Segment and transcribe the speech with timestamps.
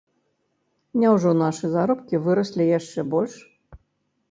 [1.01, 3.39] Няўжо нашы заробкі выраслі яшчэ больш?!